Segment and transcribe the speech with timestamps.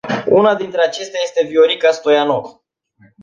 [0.29, 2.59] Una dintre acestea este Viorica Stoianov.